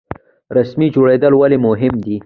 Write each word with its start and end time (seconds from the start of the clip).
رسمي 0.57 0.87
جریده 0.93 1.29
ولې 1.39 1.57
مهمه 1.65 2.01
ده؟ 2.05 2.15